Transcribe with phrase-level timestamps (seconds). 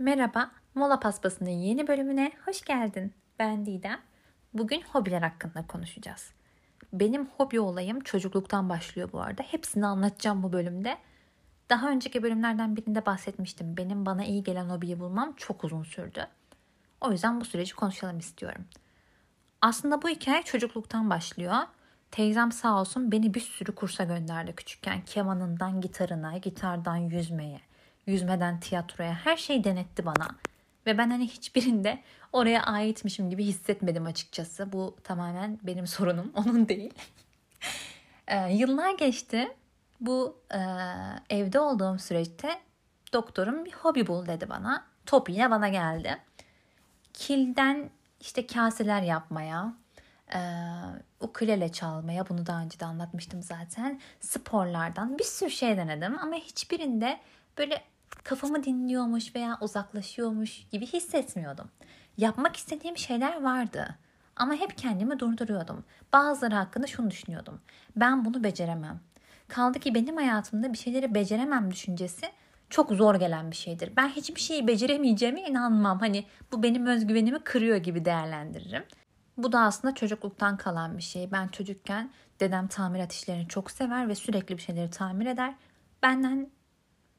[0.00, 3.14] Merhaba, Mola Paspası'nın yeni bölümüne hoş geldin.
[3.38, 4.00] Ben Didem.
[4.54, 6.30] Bugün hobiler hakkında konuşacağız.
[6.92, 9.42] Benim hobi olayım çocukluktan başlıyor bu arada.
[9.42, 10.98] Hepsini anlatacağım bu bölümde.
[11.70, 13.76] Daha önceki bölümlerden birinde bahsetmiştim.
[13.76, 16.26] Benim bana iyi gelen hobiyi bulmam çok uzun sürdü.
[17.00, 18.64] O yüzden bu süreci konuşalım istiyorum.
[19.62, 21.56] Aslında bu hikaye çocukluktan başlıyor.
[22.10, 25.00] Teyzem sağ olsun beni bir sürü kursa gönderdi küçükken.
[25.04, 27.60] Kemanından gitarına, gitardan yüzmeye,
[28.08, 30.28] yüzmeden tiyatroya her şeyi denetti bana.
[30.86, 31.98] Ve ben hani hiçbirinde
[32.32, 34.72] oraya aitmişim gibi hissetmedim açıkçası.
[34.72, 36.94] Bu tamamen benim sorunum, onun değil.
[38.26, 39.48] ee, yıllar geçti.
[40.00, 40.60] Bu e,
[41.30, 42.60] evde olduğum süreçte
[43.12, 44.84] doktorum bir hobi bul dedi bana.
[45.06, 46.16] Top yine bana geldi.
[47.12, 47.90] Kilden
[48.20, 49.74] işte kaseler yapmaya,
[50.34, 50.40] e,
[51.20, 54.00] ukulele çalmaya bunu daha önce de anlatmıştım zaten.
[54.20, 57.20] Sporlardan bir sürü şey denedim ama hiçbirinde
[57.58, 57.82] böyle
[58.24, 61.68] kafamı dinliyormuş veya uzaklaşıyormuş gibi hissetmiyordum.
[62.16, 63.96] Yapmak istediğim şeyler vardı
[64.36, 65.84] ama hep kendimi durduruyordum.
[66.12, 67.60] Bazıları hakkında şunu düşünüyordum.
[67.96, 69.00] Ben bunu beceremem.
[69.48, 72.26] Kaldı ki benim hayatımda bir şeyleri beceremem düşüncesi
[72.70, 73.92] çok zor gelen bir şeydir.
[73.96, 75.98] Ben hiçbir şeyi beceremeyeceğime inanmam.
[75.98, 78.84] Hani bu benim özgüvenimi kırıyor gibi değerlendiririm.
[79.36, 81.32] Bu da aslında çocukluktan kalan bir şey.
[81.32, 85.54] Ben çocukken dedem tamirat işlerini çok sever ve sürekli bir şeyleri tamir eder.
[86.02, 86.50] Benden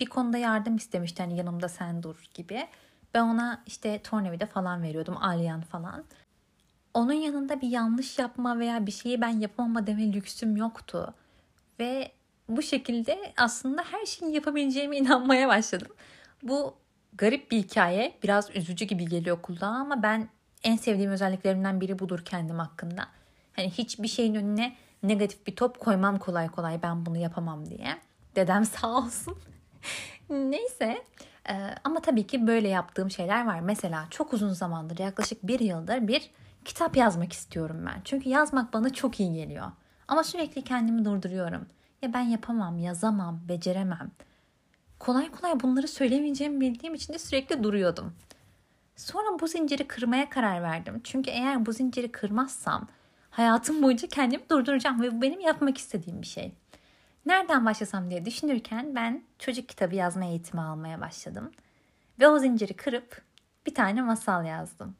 [0.00, 2.66] bir konuda yardım istemişti hani yanımda sen dur gibi.
[3.14, 6.04] Ben ona işte tornavida falan veriyordum, alyan falan.
[6.94, 11.14] Onun yanında bir yanlış yapma veya bir şeyi ben yapamama deme lüksüm yoktu.
[11.80, 12.12] Ve
[12.48, 15.88] bu şekilde aslında her şeyi yapabileceğime inanmaya başladım.
[16.42, 16.74] Bu
[17.12, 18.18] garip bir hikaye.
[18.22, 20.28] Biraz üzücü gibi geliyor kulağa ama ben
[20.64, 23.08] en sevdiğim özelliklerimden biri budur kendim hakkında.
[23.52, 27.98] Hani hiçbir şeyin önüne negatif bir top koymam kolay kolay ben bunu yapamam diye.
[28.36, 29.38] Dedem sağ olsun.
[30.30, 31.04] Neyse
[31.48, 33.60] ee, ama tabii ki böyle yaptığım şeyler var.
[33.60, 36.30] Mesela çok uzun zamandır yaklaşık bir yıldır bir
[36.64, 38.00] kitap yazmak istiyorum ben.
[38.04, 39.66] Çünkü yazmak bana çok iyi geliyor.
[40.08, 41.66] Ama sürekli kendimi durduruyorum.
[42.02, 44.10] Ya ben yapamam, yazamam, beceremem.
[44.98, 48.14] Kolay kolay bunları söylemeyeceğimi bildiğim için de sürekli duruyordum.
[48.96, 51.00] Sonra bu zinciri kırmaya karar verdim.
[51.04, 52.88] Çünkü eğer bu zinciri kırmazsam
[53.30, 56.52] hayatım boyunca kendimi durduracağım ve bu benim yapmak istediğim bir şey.
[57.26, 61.52] Nereden başlasam diye düşünürken ben çocuk kitabı yazma eğitimi almaya başladım.
[62.20, 63.22] Ve o zinciri kırıp
[63.66, 64.96] bir tane masal yazdım.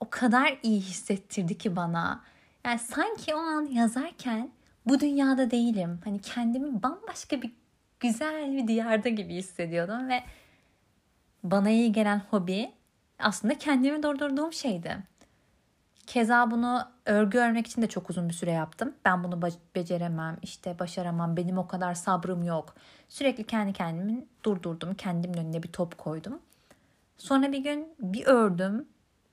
[0.00, 2.24] O kadar iyi hissettirdi ki bana.
[2.64, 4.50] Yani sanki o an yazarken
[4.86, 6.00] bu dünyada değilim.
[6.04, 7.52] Hani kendimi bambaşka bir
[8.00, 10.22] güzel bir diyarda gibi hissediyordum ve
[11.44, 12.72] bana iyi gelen hobi
[13.18, 14.98] aslında kendimi durdurduğum şeydi.
[16.14, 18.94] Keza bunu örgü örmek için de çok uzun bir süre yaptım.
[19.04, 19.42] Ben bunu
[19.74, 22.74] beceremem, işte başaramam, benim o kadar sabrım yok.
[23.08, 26.38] Sürekli kendi kendimi durdurdum, kendimin önüne bir top koydum.
[27.16, 28.88] Sonra bir gün bir ördüm.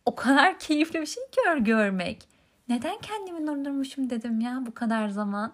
[0.05, 2.27] O kadar keyifli bir şey ki örgü örmek.
[2.69, 5.53] Neden kendimi durdurmuşum dedim ya bu kadar zaman.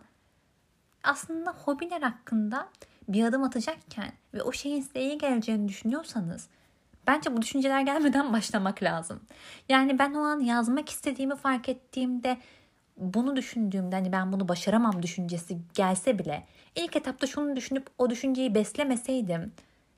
[1.03, 2.67] Aslında hobiler hakkında
[3.07, 6.47] bir adım atacakken ve o şeyin size iyi geleceğini düşünüyorsanız
[7.07, 9.21] Bence bu düşünceler gelmeden başlamak lazım.
[9.69, 12.37] Yani ben o an yazmak istediğimi fark ettiğimde
[12.97, 18.55] bunu düşündüğümde hani ben bunu başaramam düşüncesi gelse bile ilk etapta şunu düşünüp o düşünceyi
[18.55, 19.53] beslemeseydim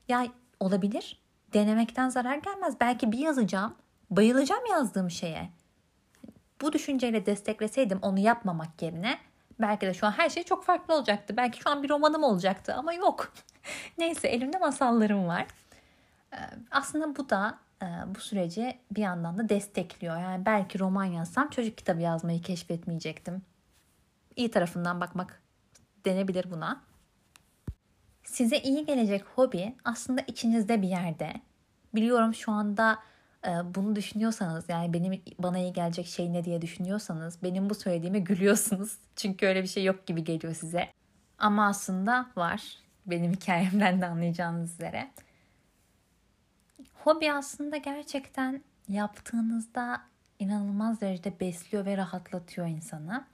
[0.08, 0.26] ya
[0.60, 1.20] olabilir
[1.52, 2.74] denemekten zarar gelmez.
[2.80, 3.74] Belki bir yazacağım
[4.10, 5.50] bayılacağım yazdığım şeye.
[6.60, 9.18] Bu düşünceyle destekleseydim onu yapmamak yerine
[9.60, 11.36] belki de şu an her şey çok farklı olacaktı.
[11.36, 13.32] Belki şu an bir romanım olacaktı ama yok.
[13.98, 15.46] Neyse elimde masallarım var.
[16.32, 16.36] Ee,
[16.70, 20.16] aslında bu da e, bu süreci bir yandan da destekliyor.
[20.16, 23.42] Yani belki roman yazsam çocuk kitabı yazmayı keşfetmeyecektim.
[24.36, 25.42] İyi tarafından bakmak
[26.04, 26.82] denebilir buna.
[28.24, 31.32] Size iyi gelecek hobi aslında içinizde bir yerde.
[31.94, 32.98] Biliyorum şu anda
[33.46, 38.18] e, bunu düşünüyorsanız yani benim bana iyi gelecek şey ne diye düşünüyorsanız benim bu söylediğime
[38.18, 38.98] gülüyorsunuz.
[39.16, 40.88] Çünkü öyle bir şey yok gibi geliyor size.
[41.38, 42.78] Ama aslında var.
[43.06, 45.10] Benim hikayemden de anlayacağınız üzere.
[47.04, 50.02] Hobi aslında gerçekten yaptığınızda
[50.38, 53.24] inanılmaz derecede besliyor ve rahatlatıyor insanı.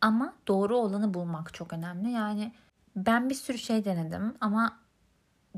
[0.00, 2.10] Ama doğru olanı bulmak çok önemli.
[2.10, 2.52] Yani
[2.96, 4.78] ben bir sürü şey denedim ama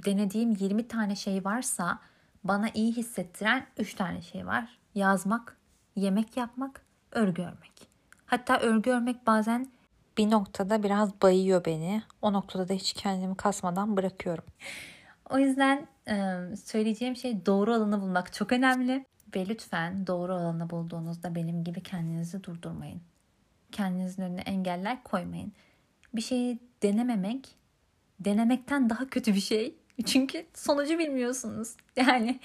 [0.05, 1.99] denediğim 20 tane şey varsa
[2.45, 4.79] bana iyi hissettiren 3 tane şey var.
[4.95, 5.57] Yazmak,
[5.97, 7.89] yemek yapmak, örgü örmek.
[8.27, 9.71] Hatta örgü örmek bazen
[10.19, 12.03] bir noktada biraz bayıyor beni.
[12.23, 14.45] O noktada da hiç kendimi kasmadan bırakıyorum.
[15.31, 15.87] O yüzden
[16.65, 19.05] söyleyeceğim şey doğru olanı bulmak çok önemli.
[19.37, 23.01] Ve lütfen doğru olanı bulduğunuzda benim gibi kendinizi durdurmayın.
[23.73, 25.53] Kendinizin önüne engeller koymayın.
[26.15, 27.49] Bir şeyi denememek
[28.21, 29.75] denemekten daha kötü bir şey.
[30.07, 31.77] Çünkü sonucu bilmiyorsunuz.
[31.97, 32.41] Yani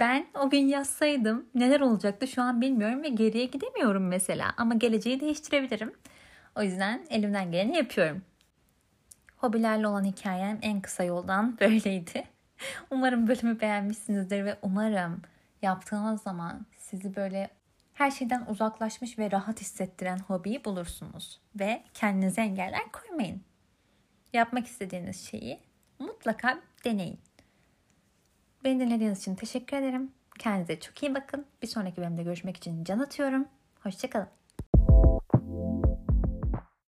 [0.00, 4.54] ben o gün yazsaydım neler olacaktı şu an bilmiyorum ve geriye gidemiyorum mesela.
[4.56, 5.92] Ama geleceği değiştirebilirim.
[6.56, 8.22] O yüzden elimden geleni yapıyorum.
[9.36, 12.24] Hobilerle olan hikayem en kısa yoldan böyleydi.
[12.90, 15.22] Umarım bölümü beğenmişsinizdir ve umarım
[15.62, 17.50] yaptığınız zaman sizi böyle
[17.94, 21.40] her şeyden uzaklaşmış ve rahat hissettiren hobiyi bulursunuz.
[21.54, 23.42] Ve kendinize engeller koymayın.
[24.32, 25.60] Yapmak istediğiniz şeyi
[25.98, 27.18] mutlaka deneyin.
[28.64, 30.12] Beni dinlediğiniz için teşekkür ederim.
[30.38, 31.46] Kendinize çok iyi bakın.
[31.62, 33.48] Bir sonraki bölümde görüşmek için can atıyorum.
[33.82, 34.39] Hoşçakalın.